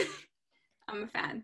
I'm 0.88 1.02
a 1.04 1.06
fan 1.08 1.42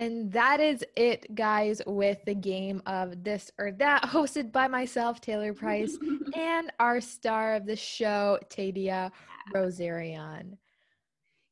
and 0.00 0.32
that 0.32 0.60
is 0.60 0.82
it, 0.96 1.34
guys, 1.34 1.82
with 1.86 2.24
the 2.24 2.34
game 2.34 2.82
of 2.86 3.22
this 3.22 3.52
or 3.58 3.70
that, 3.72 4.02
hosted 4.04 4.50
by 4.50 4.66
myself, 4.66 5.20
Taylor 5.20 5.52
Price, 5.52 5.98
and 6.34 6.72
our 6.80 7.00
star 7.00 7.54
of 7.54 7.66
the 7.66 7.76
show, 7.76 8.38
Tadia 8.48 9.12
Rosarian. 9.54 10.56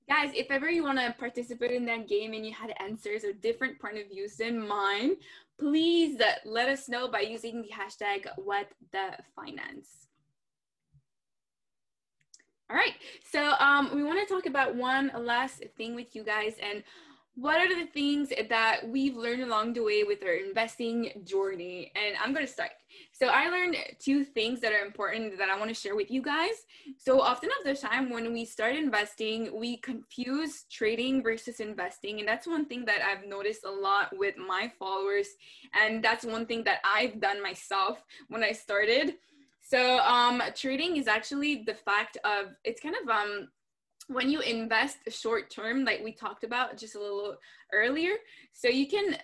Guys, 0.09 0.31
if 0.35 0.51
ever 0.51 0.71
you 0.71 0.83
want 0.83 0.99
to 0.99 1.15
participate 1.19 1.73
in 1.73 1.85
that 1.85 2.09
game 2.09 2.33
and 2.33 2.47
you 2.47 2.55
had 2.55 2.73
answers 2.81 3.25
or 3.25 3.35
different 3.35 3.79
point 3.79 3.99
of 3.99 4.09
views 4.09 4.37
than 4.37 4.67
mine, 4.67 5.17
please 5.61 6.19
let 6.47 6.71
us 6.71 6.89
know 6.89 7.07
by 7.07 7.21
using 7.21 7.61
the 7.61 7.69
hashtag 7.69 8.27
what 8.39 8.69
the 8.93 9.11
finance. 9.37 10.07
All 12.71 12.77
right, 12.77 12.95
so 13.31 13.53
um, 13.61 13.95
we 13.95 14.03
want 14.03 14.27
to 14.27 14.35
talk 14.35 14.47
about 14.47 14.75
one 14.75 15.11
last 15.19 15.63
thing 15.77 15.95
with 15.95 16.15
you 16.17 16.25
guys, 16.25 16.55
and 16.63 16.83
what 17.41 17.61
are 17.61 17.69
the 17.69 17.87
things 17.93 18.31
that 18.49 18.81
we've 18.89 19.17
learned 19.17 19.45
along 19.45 19.73
the 19.73 19.83
way 19.83 20.03
with 20.03 20.25
our 20.25 20.35
investing 20.35 21.13
journey? 21.23 21.93
And 21.95 22.17
I'm 22.21 22.35
going 22.35 22.45
to 22.45 22.53
start. 22.53 22.73
So 23.13 23.29
I 23.29 23.49
learned 23.49 23.77
two 24.01 24.25
things 24.25 24.61
that 24.61 24.73
are 24.73 24.85
important 24.85 25.39
that 25.39 25.49
I 25.49 25.57
want 25.57 25.69
to 25.69 25.75
share 25.75 25.95
with 25.95 26.11
you 26.11 26.21
guys. 26.21 26.67
So 26.97 27.21
often 27.21 27.51
of 27.61 27.65
the 27.65 27.81
time 27.81 28.11
when 28.11 28.33
we 28.33 28.45
start 28.45 28.75
investing, 28.75 29.57
we 29.57 29.77
confuse 29.77 30.65
trading 30.69 31.23
versus 31.23 31.61
investing. 31.61 32.19
And 32.19 32.27
that's 32.27 32.49
one 32.49 32.67
thing 32.67 32.85
that 32.87 33.03
I've 33.03 33.29
noticed 33.29 33.65
a 33.65 33.71
lot 33.71 34.11
with 34.19 34.37
my 34.37 34.73
followers. 34.77 35.29
And 35.81 36.03
that's 36.03 36.25
one 36.25 36.45
thing 36.45 36.65
that 36.65 36.81
I've 36.83 37.21
done 37.21 37.41
myself 37.41 38.03
when 38.27 38.43
I 38.43 38.51
started. 38.51 39.15
So 39.61 39.99
um, 39.99 40.43
trading 40.57 40.97
is 40.97 41.07
actually 41.07 41.63
the 41.65 41.75
fact 41.75 42.17
of 42.25 42.47
it's 42.65 42.81
kind 42.81 42.97
of 43.01 43.09
um 43.09 43.49
when 44.09 44.31
you 44.31 44.41
invest 44.41 44.99
short 45.09 45.51
term, 45.51 45.85
like 45.85 46.03
we 46.03 46.13
talked 46.13 46.45
about 46.45 46.77
just 46.77 46.95
a 46.95 47.01
little 47.01 47.37
earlier, 47.73 48.13
so 48.53 48.69
you 48.69 48.89
can 48.89 49.17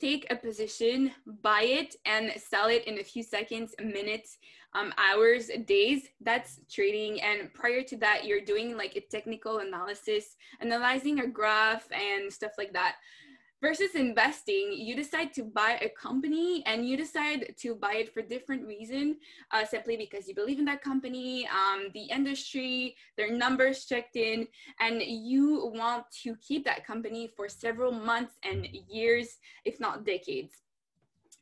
take 0.00 0.26
a 0.30 0.36
position, 0.36 1.10
buy 1.42 1.62
it, 1.62 1.96
and 2.06 2.32
sell 2.36 2.68
it 2.68 2.84
in 2.84 2.98
a 2.98 3.04
few 3.04 3.22
seconds, 3.22 3.74
minutes, 3.82 4.38
um, 4.74 4.94
hours, 4.96 5.50
days. 5.66 6.08
That's 6.22 6.60
trading. 6.70 7.20
And 7.20 7.52
prior 7.52 7.82
to 7.82 7.96
that, 7.98 8.24
you're 8.24 8.40
doing 8.40 8.76
like 8.76 8.96
a 8.96 9.02
technical 9.10 9.58
analysis, 9.58 10.36
analyzing 10.60 11.20
a 11.20 11.26
graph 11.26 11.86
and 11.92 12.32
stuff 12.32 12.52
like 12.56 12.72
that 12.72 12.96
versus 13.60 13.94
investing 13.94 14.72
you 14.72 14.96
decide 14.96 15.32
to 15.34 15.42
buy 15.42 15.78
a 15.82 15.88
company 15.90 16.62
and 16.66 16.88
you 16.88 16.96
decide 16.96 17.54
to 17.58 17.74
buy 17.74 17.94
it 17.94 18.12
for 18.12 18.22
different 18.22 18.66
reason 18.66 19.16
uh, 19.50 19.64
simply 19.64 19.96
because 19.96 20.26
you 20.26 20.34
believe 20.34 20.58
in 20.58 20.64
that 20.64 20.82
company 20.82 21.48
um, 21.48 21.88
the 21.94 22.04
industry 22.04 22.96
their 23.16 23.32
numbers 23.32 23.84
checked 23.84 24.16
in 24.16 24.46
and 24.80 25.02
you 25.02 25.70
want 25.74 26.04
to 26.10 26.36
keep 26.36 26.64
that 26.64 26.86
company 26.86 27.28
for 27.36 27.48
several 27.48 27.92
months 27.92 28.34
and 28.44 28.66
years 28.88 29.38
if 29.64 29.80
not 29.80 30.04
decades 30.04 30.62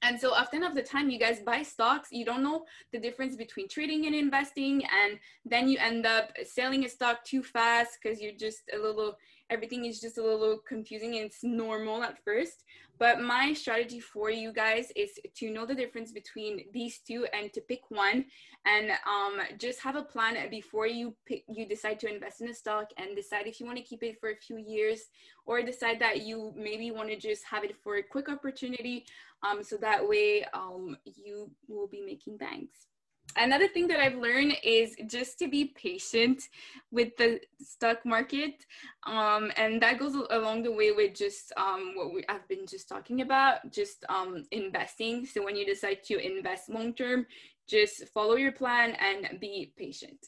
and 0.03 0.21
so 0.21 0.33
often 0.33 0.63
of 0.63 0.75
the 0.75 0.83
time 0.83 1.11
you 1.11 1.19
guys 1.19 1.41
buy 1.41 1.63
stocks, 1.63 2.11
you 2.13 2.25
don't 2.25 2.43
know 2.43 2.67
the 2.93 3.01
difference 3.01 3.35
between 3.35 3.69
trading 3.69 4.07
and 4.07 4.15
investing. 4.15 4.85
And 4.85 5.19
then 5.45 5.69
you 5.69 5.79
end 5.79 6.07
up 6.07 6.31
selling 6.45 6.85
a 6.85 6.89
stock 6.89 7.25
too 7.25 7.43
fast 7.43 7.99
because 8.01 8.21
you're 8.21 8.33
just 8.39 8.63
a 8.73 8.79
little 8.79 9.17
everything 9.51 9.85
is 9.85 10.01
just 10.01 10.19
a 10.19 10.23
little 10.23 10.59
confusing 10.67 11.17
and 11.17 11.27
it's 11.27 11.43
normal 11.43 12.03
at 12.03 12.23
first. 12.25 12.65
But 12.99 13.21
my 13.21 13.53
strategy 13.53 14.01
for 14.01 14.29
you 14.29 14.53
guys 14.53 14.91
is 14.97 15.11
to 15.37 15.51
know 15.51 15.65
the 15.65 15.75
difference 15.75 16.11
between 16.11 16.65
these 16.73 16.99
two 16.99 17.27
and 17.33 17.53
to 17.53 17.61
pick 17.61 17.83
one 17.91 18.25
and 18.67 18.91
um, 19.07 19.41
just 19.57 19.81
have 19.81 19.95
a 19.95 20.03
plan 20.03 20.37
before 20.51 20.89
you 20.89 21.15
pick, 21.25 21.45
you 21.49 21.67
decide 21.67 22.01
to 22.01 22.13
invest 22.13 22.41
in 22.41 22.49
a 22.49 22.55
stock 22.55 22.91
and 22.97 23.15
decide 23.15 23.47
if 23.47 23.61
you 23.61 23.67
want 23.67 23.79
to 23.79 23.85
keep 23.85 24.03
it 24.03 24.19
for 24.21 24.31
a 24.31 24.37
few 24.37 24.59
years 24.59 25.03
or 25.47 25.63
decide 25.63 26.01
that 26.01 26.23
you 26.23 26.53
maybe 26.57 26.91
want 26.91 27.09
to 27.09 27.17
just 27.17 27.45
have 27.45 27.63
it 27.63 27.77
for 27.83 27.97
a 27.97 28.03
quick 28.03 28.29
opportunity 28.29 29.05
um, 29.49 29.63
so 29.63 29.77
that 29.77 30.07
way 30.07 30.45
um, 30.53 30.97
you 31.05 31.49
will 31.69 31.87
be 31.87 32.03
making 32.05 32.37
banks 32.37 32.89
another 33.37 33.69
thing 33.69 33.89
that 33.89 34.01
I've 34.01 34.17
learned 34.17 34.55
is 34.63 34.97
just 35.07 35.39
to 35.41 35.49
be 35.49 35.67
patient 35.67 36.43
with 36.91 37.17
the 37.17 37.41
stock 37.61 38.05
market. 38.05 38.65
Um, 39.07 39.53
and 39.57 39.81
that 39.83 39.99
goes 39.99 40.15
along 40.31 40.63
the 40.63 40.73
way 40.73 40.93
with 40.93 41.15
just 41.15 41.53
um, 41.57 41.93
what 41.95 42.13
we, 42.13 42.25
I've 42.29 42.47
been 42.49 42.67
just 42.67 42.89
talking 42.89 43.21
about, 43.21 43.71
just 43.71 44.05
um, 44.09 44.45
investing. 44.51 45.27
So 45.27 45.45
when 45.45 45.57
you 45.57 45.67
decide 45.67 46.03
to 46.05 46.19
invest 46.19 46.69
long 46.69 46.95
term, 46.95 47.27
just 47.69 48.09
follow 48.09 48.37
your 48.37 48.53
plan 48.53 48.97
and 49.01 49.39
be 49.41 49.73
patient. 49.77 50.27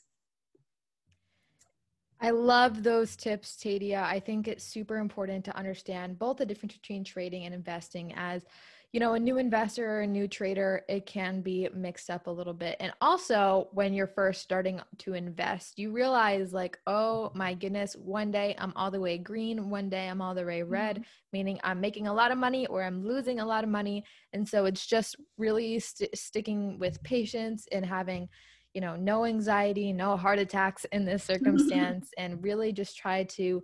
I 2.23 2.31
love 2.31 2.83
those 2.83 3.17
tips, 3.17 3.57
Tadia. 3.57 4.03
I 4.03 4.21
think 4.21 4.47
it's 4.47 4.63
super 4.63 4.99
important 4.99 5.43
to 5.47 5.57
understand 5.57 6.19
both 6.19 6.37
the 6.37 6.45
difference 6.45 6.75
between 6.75 7.03
trading 7.03 7.47
and 7.47 7.55
investing 7.55 8.13
as 8.15 8.45
you 8.93 8.99
know, 8.99 9.15
a 9.15 9.21
new 9.21 9.39
investor 9.39 9.89
or 9.89 10.01
a 10.01 10.07
new 10.07 10.27
trader, 10.27 10.83
it 10.89 11.07
can 11.07 11.43
be 11.43 11.69
mixed 11.73 12.11
up 12.11 12.27
a 12.27 12.31
little 12.31 12.53
bit. 12.53 12.77
And 12.81 12.93
also, 13.01 13.69
when 13.73 13.95
you're 13.95 14.09
first 14.09 14.43
starting 14.43 14.81
to 14.99 15.15
invest, 15.15 15.79
you 15.79 15.93
realize, 15.93 16.53
like, 16.53 16.77
oh 16.89 17.31
my 17.35 17.55
goodness, 17.55 17.95
one 17.95 18.33
day 18.33 18.57
I'm 18.59 18.73
all 18.75 18.91
the 18.91 18.99
way 18.99 19.17
green, 19.17 19.71
one 19.71 19.91
day 19.91 20.09
I'm 20.09 20.21
all 20.21 20.35
the 20.35 20.45
way 20.45 20.65
red, 20.65 20.97
mm-hmm. 20.97 21.03
meaning 21.33 21.61
I'm 21.63 21.81
making 21.81 22.09
a 22.09 22.13
lot 22.13 22.33
of 22.33 22.39
money 22.39 22.67
or 22.67 22.83
I'm 22.83 23.07
losing 23.07 23.39
a 23.39 23.47
lot 23.47 23.63
of 23.63 23.71
money. 23.71 24.05
And 24.33 24.49
so 24.49 24.65
it's 24.65 24.85
just 24.85 25.15
really 25.39 25.79
st- 25.79 26.17
sticking 26.19 26.77
with 26.81 27.01
patience 27.05 27.69
and 27.71 27.87
having, 27.87 28.29
you 28.75 28.81
know, 28.81 28.97
no 28.97 29.25
anxiety, 29.25 29.93
no 29.93 30.17
heart 30.17 30.41
attacks 30.41 30.85
in 30.91 31.05
this 31.05 31.23
circumstance, 31.33 32.11
and 32.19 32.43
really 32.43 32.73
just 32.73 32.97
try 32.97 33.23
to 33.25 33.63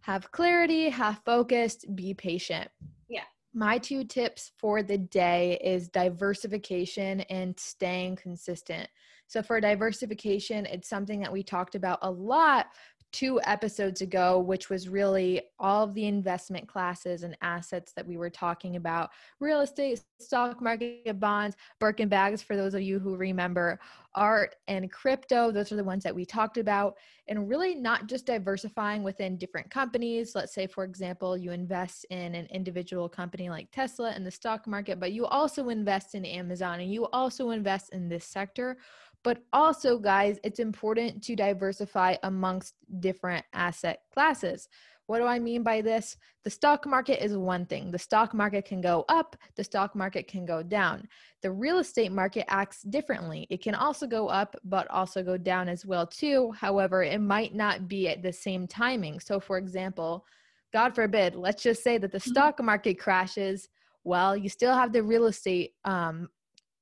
have 0.00 0.32
clarity, 0.32 0.88
have 0.88 1.20
focused, 1.24 1.86
be 1.94 2.12
patient. 2.12 2.68
Yeah 3.08 3.22
my 3.54 3.78
two 3.78 4.04
tips 4.04 4.52
for 4.58 4.82
the 4.82 4.98
day 4.98 5.58
is 5.62 5.88
diversification 5.88 7.20
and 7.22 7.58
staying 7.58 8.16
consistent. 8.16 8.88
So, 9.26 9.42
for 9.42 9.60
diversification, 9.60 10.66
it's 10.66 10.88
something 10.88 11.20
that 11.20 11.32
we 11.32 11.42
talked 11.42 11.74
about 11.74 11.98
a 12.02 12.10
lot 12.10 12.66
two 13.12 13.40
episodes 13.44 14.00
ago, 14.02 14.38
which 14.38 14.68
was 14.68 14.88
really 14.88 15.42
all 15.58 15.84
of 15.84 15.94
the 15.94 16.06
investment 16.06 16.68
classes 16.68 17.22
and 17.22 17.36
assets 17.40 17.92
that 17.92 18.06
we 18.06 18.16
were 18.16 18.30
talking 18.30 18.76
about 18.76 19.10
real 19.40 19.60
estate, 19.60 20.02
stock 20.20 20.60
market, 20.60 21.18
bonds, 21.18 21.56
Birkin 21.78 22.08
bags, 22.08 22.42
for 22.42 22.56
those 22.56 22.74
of 22.74 22.82
you 22.82 22.98
who 22.98 23.16
remember, 23.16 23.80
art, 24.14 24.56
and 24.66 24.90
crypto. 24.90 25.50
Those 25.50 25.72
are 25.72 25.76
the 25.76 25.84
ones 25.84 26.02
that 26.04 26.14
we 26.14 26.24
talked 26.24 26.58
about. 26.58 26.96
And 27.28 27.48
really 27.48 27.74
not 27.74 28.06
just 28.06 28.26
diversifying 28.26 29.02
within 29.02 29.36
different 29.36 29.70
companies. 29.70 30.34
Let's 30.34 30.54
say, 30.54 30.66
for 30.66 30.84
example, 30.84 31.36
you 31.36 31.52
invest 31.52 32.04
in 32.10 32.34
an 32.34 32.46
individual 32.46 33.08
company 33.08 33.48
like 33.48 33.70
Tesla 33.70 34.14
in 34.14 34.24
the 34.24 34.30
stock 34.30 34.66
market, 34.66 34.98
but 34.98 35.12
you 35.12 35.26
also 35.26 35.68
invest 35.68 36.14
in 36.14 36.24
Amazon 36.24 36.80
and 36.80 36.92
you 36.92 37.06
also 37.06 37.50
invest 37.50 37.92
in 37.92 38.08
this 38.08 38.24
sector 38.24 38.78
but 39.24 39.42
also, 39.52 39.98
guys, 39.98 40.38
it's 40.44 40.60
important 40.60 41.22
to 41.24 41.36
diversify 41.36 42.16
amongst 42.22 42.74
different 43.00 43.44
asset 43.52 44.02
classes. 44.12 44.68
What 45.08 45.20
do 45.20 45.24
I 45.24 45.38
mean 45.38 45.62
by 45.62 45.80
this? 45.80 46.18
The 46.44 46.50
stock 46.50 46.86
market 46.86 47.24
is 47.24 47.34
one 47.34 47.64
thing. 47.64 47.90
The 47.90 47.98
stock 47.98 48.34
market 48.34 48.66
can 48.66 48.82
go 48.82 49.06
up, 49.08 49.36
the 49.56 49.64
stock 49.64 49.96
market 49.96 50.28
can 50.28 50.44
go 50.44 50.62
down. 50.62 51.08
The 51.40 51.50
real 51.50 51.78
estate 51.78 52.12
market 52.12 52.44
acts 52.48 52.82
differently. 52.82 53.46
It 53.48 53.62
can 53.62 53.74
also 53.74 54.06
go 54.06 54.28
up 54.28 54.54
but 54.64 54.88
also 54.90 55.22
go 55.22 55.38
down 55.38 55.66
as 55.68 55.86
well 55.86 56.06
too. 56.06 56.52
However, 56.52 57.02
it 57.02 57.22
might 57.22 57.54
not 57.54 57.88
be 57.88 58.08
at 58.08 58.22
the 58.22 58.32
same 58.32 58.66
timing. 58.66 59.18
So 59.18 59.40
for 59.40 59.56
example, 59.56 60.26
God 60.74 60.94
forbid, 60.94 61.34
let's 61.34 61.62
just 61.62 61.82
say 61.82 61.96
that 61.96 62.12
the 62.12 62.18
mm-hmm. 62.18 62.30
stock 62.30 62.62
market 62.62 62.98
crashes. 62.98 63.70
Well, 64.04 64.36
you 64.36 64.50
still 64.50 64.74
have 64.74 64.92
the 64.92 65.02
real 65.02 65.24
estate 65.24 65.72
um, 65.86 66.28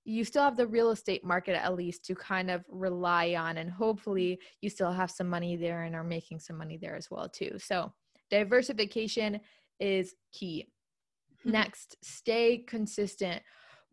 you 0.06 0.25
still 0.25 0.42
have 0.42 0.56
the 0.56 0.66
real 0.66 0.90
estate 0.90 1.25
market 1.25 1.56
at 1.56 1.75
least 1.75 2.04
to 2.04 2.14
kind 2.14 2.50
of 2.50 2.64
rely 2.68 3.34
on 3.34 3.58
and 3.58 3.70
hopefully 3.70 4.38
you 4.60 4.70
still 4.70 4.92
have 4.92 5.10
some 5.10 5.28
money 5.28 5.56
there 5.56 5.82
and 5.82 5.96
are 5.96 6.04
making 6.04 6.38
some 6.38 6.56
money 6.56 6.78
there 6.80 6.94
as 6.94 7.10
well 7.10 7.28
too 7.28 7.50
so 7.58 7.92
diversification 8.30 9.40
is 9.80 10.14
key 10.32 10.66
mm-hmm. 11.40 11.50
next 11.50 11.96
stay 12.02 12.58
consistent 12.58 13.42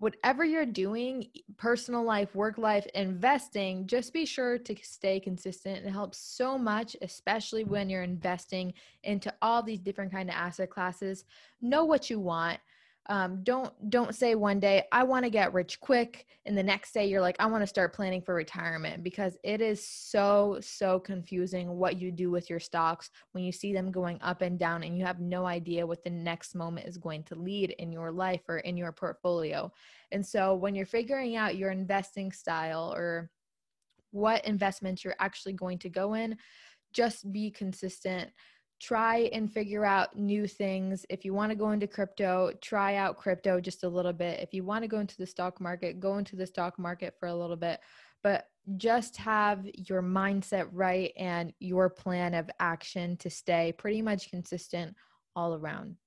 whatever 0.04 0.44
you're 0.44 0.66
doing, 0.66 1.28
personal 1.56 2.04
life, 2.04 2.36
work 2.36 2.58
life, 2.58 2.86
investing, 2.94 3.88
just 3.88 4.12
be 4.12 4.26
sure 4.26 4.58
to 4.58 4.76
stay 4.82 5.18
consistent. 5.18 5.86
It 5.86 5.92
helps 5.92 6.18
so 6.18 6.58
much, 6.58 6.98
especially 7.02 7.64
when 7.64 7.90
you're 7.90 8.04
investing 8.04 8.74
into 9.04 9.34
all 9.42 9.64
these 9.64 9.80
different 9.80 10.12
kind 10.12 10.30
of 10.30 10.36
asset 10.36 10.70
classes. 10.70 11.24
Know 11.62 11.86
what 11.86 12.10
you 12.10 12.20
want 12.20 12.60
um, 13.08 13.44
don't 13.44 13.74
don't 13.90 14.16
say 14.16 14.36
one 14.36 14.60
day 14.60 14.84
i 14.92 15.04
want 15.04 15.26
to 15.26 15.30
get 15.30 15.54
rich 15.54 15.80
quick 15.80 16.26
and 16.46 16.58
the 16.58 16.64
next 16.64 16.94
day 16.94 17.06
you're 17.06 17.22
like 17.22 17.36
i 17.40 17.46
want 17.46 17.62
to 17.62 17.68
start 17.68 17.94
planning 17.94 18.22
for 18.22 18.34
retirement 18.34 19.04
because 19.04 19.38
it 19.44 19.60
is 19.62 19.86
so 19.86 20.58
so 20.62 21.00
confusing 21.00 21.70
what 21.78 21.98
you 21.98 22.12
do 22.12 22.32
with 22.32 22.50
your 22.50 22.60
stocks 22.60 23.10
when 23.34 23.44
you 23.44 23.52
see 23.52 23.74
them 23.74 23.92
going 23.92 24.18
up 24.22 24.42
and 24.42 24.58
down 24.58 24.84
and 24.84 24.98
you 24.98 25.06
have 25.06 25.20
no 25.20 25.46
idea 25.46 25.86
what 25.86 26.04
the 26.04 26.10
next 26.10 26.56
moment 26.56 26.88
is 26.88 26.98
going 26.98 27.24
to 27.24 27.36
lead 27.36 27.72
in 27.80 27.92
your 27.92 28.12
life 28.12 28.42
or 28.48 28.60
in 28.60 28.78
your 28.78 28.92
portfolio. 28.92 29.72
And 30.12 30.26
so 30.26 30.56
when 30.56 30.76
you're 30.76 30.86
figuring 30.86 31.36
out 31.36 31.58
your 31.58 31.72
investing 31.72 32.32
style 32.32 32.94
or 32.96 33.30
what 34.12 34.46
investments 34.46 35.04
you're 35.04 35.16
actually 35.20 35.54
going 35.54 35.80
to 35.80 35.90
go 35.90 36.14
in 36.14 36.38
just 36.94 37.32
be 37.34 37.50
consistent 37.50 38.30
try 38.80 39.30
and 39.34 39.52
figure 39.52 39.86
out 39.86 40.18
new 40.18 40.48
things. 40.48 41.06
If 41.10 41.24
you 41.24 41.34
want 41.34 41.52
to 41.52 41.56
go 41.56 41.72
into 41.72 41.88
crypto, 41.88 42.52
try 42.62 42.96
out 42.96 43.18
crypto 43.18 43.62
just 43.62 43.84
a 43.84 43.90
little 43.90 44.14
bit. 44.14 44.40
If 44.40 44.54
you 44.54 44.64
want 44.64 44.84
to 44.84 44.88
go 44.88 45.00
into 45.00 45.18
the 45.18 45.26
stock 45.26 45.62
market, 45.62 46.00
go 46.00 46.18
into 46.18 46.36
the 46.36 46.48
stock 46.48 46.78
market 46.78 47.16
for 47.20 47.28
a 47.28 47.36
little 47.36 47.56
bit. 47.56 47.80
But 48.24 48.46
just 48.78 49.18
have 49.18 49.66
your 49.74 50.02
mindset 50.02 50.68
right 50.72 51.12
and 51.18 51.54
your 51.60 51.90
plan 51.90 52.34
of 52.34 52.50
action 52.60 53.18
to 53.18 53.30
stay 53.30 53.74
pretty 53.78 54.02
much 54.02 54.30
consistent 54.30 54.96
all 55.36 55.56
around. 55.56 55.98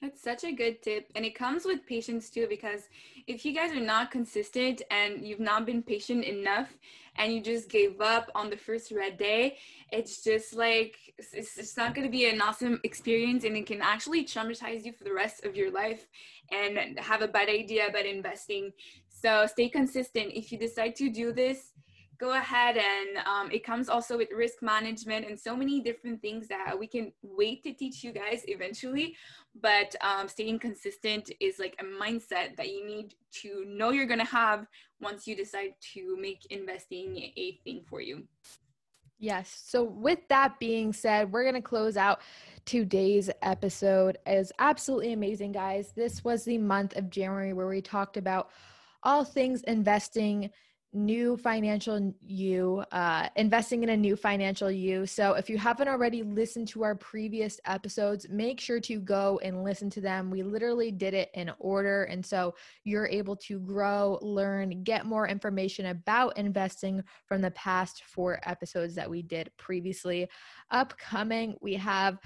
That's 0.00 0.22
such 0.22 0.44
a 0.44 0.52
good 0.52 0.82
tip. 0.82 1.10
And 1.14 1.26
it 1.26 1.34
comes 1.34 1.66
with 1.66 1.86
patience 1.86 2.30
too, 2.30 2.46
because 2.48 2.88
if 3.26 3.44
you 3.44 3.54
guys 3.54 3.70
are 3.72 3.80
not 3.80 4.10
consistent 4.10 4.80
and 4.90 5.26
you've 5.26 5.40
not 5.40 5.66
been 5.66 5.82
patient 5.82 6.24
enough 6.24 6.68
and 7.16 7.30
you 7.34 7.42
just 7.42 7.68
gave 7.68 8.00
up 8.00 8.30
on 8.34 8.48
the 8.48 8.56
first 8.56 8.92
red 8.92 9.18
day, 9.18 9.58
it's 9.92 10.24
just 10.24 10.54
like, 10.54 10.96
it's, 11.18 11.76
not 11.76 11.94
going 11.94 12.06
to 12.06 12.10
be 12.10 12.30
an 12.30 12.40
awesome 12.40 12.80
experience 12.82 13.44
and 13.44 13.54
it 13.58 13.66
can 13.66 13.82
actually 13.82 14.24
traumatize 14.24 14.86
you 14.86 14.92
for 14.92 15.04
the 15.04 15.12
rest 15.12 15.44
of 15.44 15.54
your 15.54 15.70
life 15.70 16.06
and 16.50 16.98
have 16.98 17.20
a 17.20 17.28
bad 17.28 17.50
idea 17.50 17.86
about 17.86 18.06
investing. 18.06 18.72
So 19.10 19.44
stay 19.46 19.68
consistent. 19.68 20.32
If 20.32 20.50
you 20.50 20.56
decide 20.56 20.96
to 20.96 21.10
do 21.10 21.30
this, 21.30 21.74
go 22.20 22.34
ahead 22.34 22.76
and 22.76 23.26
um, 23.26 23.50
it 23.50 23.64
comes 23.64 23.88
also 23.88 24.18
with 24.18 24.28
risk 24.30 24.62
management 24.62 25.26
and 25.26 25.40
so 25.40 25.56
many 25.56 25.80
different 25.80 26.20
things 26.20 26.46
that 26.48 26.78
we 26.78 26.86
can 26.86 27.10
wait 27.22 27.62
to 27.62 27.72
teach 27.72 28.04
you 28.04 28.12
guys 28.12 28.42
eventually 28.46 29.16
but 29.54 29.94
um, 30.00 30.28
staying 30.28 30.58
consistent 30.58 31.30
is 31.40 31.58
like 31.58 31.76
a 31.80 31.84
mindset 31.84 32.56
that 32.56 32.68
you 32.68 32.86
need 32.86 33.14
to 33.32 33.64
know 33.66 33.90
you're 33.90 34.06
going 34.06 34.20
to 34.20 34.24
have 34.24 34.66
once 35.00 35.26
you 35.26 35.34
decide 35.34 35.72
to 35.94 36.16
make 36.20 36.46
investing 36.50 37.16
a 37.36 37.58
thing 37.64 37.82
for 37.88 38.00
you. 38.00 38.24
Yes. 39.18 39.64
So 39.66 39.82
with 39.82 40.20
that 40.28 40.58
being 40.58 40.92
said 40.92 41.30
we're 41.30 41.42
going 41.42 41.54
to 41.54 41.60
close 41.60 41.96
out 41.96 42.20
today's 42.64 43.28
episode. 43.42 44.18
Is 44.26 44.52
absolutely 44.58 45.12
amazing 45.12 45.52
guys. 45.52 45.92
This 45.94 46.24
was 46.24 46.44
the 46.44 46.58
month 46.58 46.96
of 46.96 47.10
january 47.10 47.52
where 47.52 47.66
we 47.66 47.82
talked 47.82 48.16
about 48.16 48.50
all 49.02 49.24
things 49.24 49.62
investing 49.64 50.50
new 50.92 51.36
financial 51.36 52.12
you 52.20 52.84
uh, 52.90 53.28
investing 53.36 53.82
in 53.82 53.90
a 53.90 53.96
new 53.96 54.16
financial 54.16 54.70
you. 54.70 55.06
So 55.06 55.34
if 55.34 55.48
you 55.48 55.56
haven't 55.56 55.88
already 55.88 56.22
listened 56.22 56.66
to 56.68 56.82
our 56.82 56.94
previous 56.96 57.60
episodes 57.64 58.26
make 58.28 58.60
sure 58.60 58.80
to 58.80 58.98
go 58.98 59.40
and 59.42 59.62
listen 59.62 59.88
to 59.90 60.00
them. 60.00 60.30
We 60.30 60.42
literally 60.42 60.90
did 60.90 61.14
it 61.14 61.30
in 61.34 61.52
order 61.58 62.04
and 62.04 62.24
so 62.24 62.54
you're 62.84 63.06
able 63.06 63.36
to 63.36 63.60
grow 63.60 64.18
learn 64.20 64.82
get 64.82 65.06
more 65.06 65.28
information 65.28 65.86
about 65.86 66.36
investing 66.36 67.04
from 67.24 67.40
the 67.40 67.52
past 67.52 68.02
four 68.04 68.40
episodes 68.44 68.94
that 68.96 69.08
we 69.08 69.22
did 69.22 69.50
previously. 69.56 70.28
Upcoming 70.70 71.54
we 71.60 71.74
have 71.74 72.18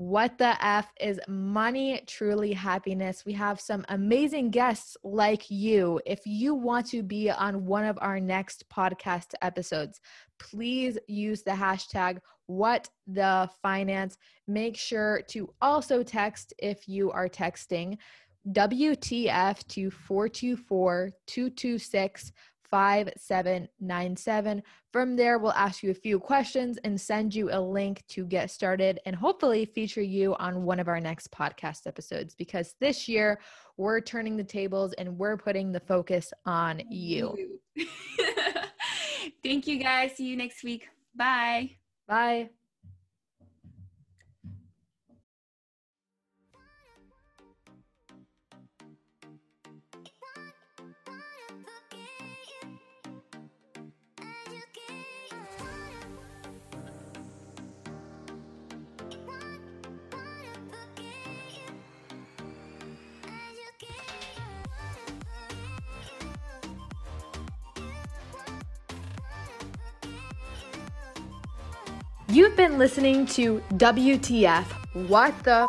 what 0.00 0.38
the 0.38 0.56
F 0.64 0.90
is 0.98 1.20
money 1.28 2.00
truly 2.06 2.54
happiness? 2.54 3.26
We 3.26 3.34
have 3.34 3.60
some 3.60 3.84
amazing 3.90 4.50
guests 4.50 4.96
like 5.04 5.50
you. 5.50 6.00
If 6.06 6.20
you 6.24 6.54
want 6.54 6.86
to 6.86 7.02
be 7.02 7.30
on 7.30 7.66
one 7.66 7.84
of 7.84 7.98
our 8.00 8.18
next 8.18 8.64
podcast 8.70 9.34
episodes, 9.42 10.00
please 10.38 10.96
use 11.06 11.42
the 11.42 11.50
hashtag 11.50 12.20
what 12.46 12.88
the 13.06 13.50
finance. 13.60 14.16
Make 14.48 14.78
sure 14.78 15.20
to 15.28 15.52
also 15.60 16.02
text 16.02 16.54
if 16.58 16.88
you 16.88 17.10
are 17.10 17.28
texting 17.28 17.98
WTF 18.48 19.66
to 19.68 19.90
424 19.90 21.10
226 21.26 22.32
5797. 22.70 24.62
From 24.92 25.16
there, 25.16 25.38
we'll 25.38 25.52
ask 25.52 25.82
you 25.82 25.90
a 25.90 25.94
few 25.94 26.18
questions 26.18 26.78
and 26.84 27.00
send 27.00 27.34
you 27.34 27.50
a 27.50 27.60
link 27.60 28.02
to 28.08 28.24
get 28.24 28.50
started 28.50 29.00
and 29.06 29.14
hopefully 29.14 29.64
feature 29.64 30.02
you 30.02 30.34
on 30.36 30.64
one 30.64 30.80
of 30.80 30.88
our 30.88 31.00
next 31.00 31.30
podcast 31.30 31.86
episodes 31.86 32.34
because 32.34 32.74
this 32.80 33.08
year 33.08 33.40
we're 33.76 34.00
turning 34.00 34.36
the 34.36 34.44
tables 34.44 34.92
and 34.94 35.18
we're 35.18 35.36
putting 35.36 35.72
the 35.72 35.80
focus 35.80 36.32
on 36.46 36.82
you. 36.90 37.58
Thank 39.42 39.66
you 39.66 39.78
guys. 39.82 40.16
See 40.16 40.26
you 40.26 40.36
next 40.36 40.62
week. 40.62 40.88
Bye. 41.14 41.76
Bye. 42.06 42.50
You've 72.32 72.54
been 72.54 72.78
listening 72.78 73.26
to 73.26 73.60
WTF 73.74 74.64
What 75.08 75.36
the 75.42 75.68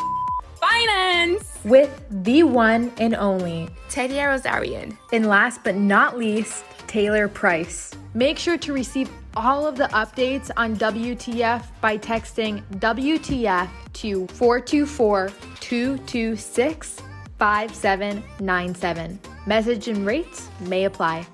Finance 0.60 1.58
with 1.64 2.06
the 2.24 2.44
one 2.44 2.92
and 3.00 3.16
only 3.16 3.68
Teddy 3.90 4.14
Rosarian. 4.14 4.96
And 5.12 5.26
last 5.26 5.64
but 5.64 5.74
not 5.76 6.20
least, 6.20 6.64
Taylor 6.86 7.28
Price. 7.28 7.96
Make 8.14 8.38
sure 8.38 8.60
to 8.60 8.74
receive 8.74 9.10
all 9.36 9.66
of 9.66 9.76
the 9.76 9.86
updates 9.86 10.52
on 10.56 10.76
WTF 10.76 11.66
by 11.82 11.98
texting 11.98 12.62
WTF 12.78 13.68
to 13.94 14.28
424 14.28 15.32
226 15.62 17.02
5797. 17.40 19.20
Message 19.48 19.88
and 19.88 20.06
rates 20.06 20.48
may 20.60 20.84
apply. 20.84 21.26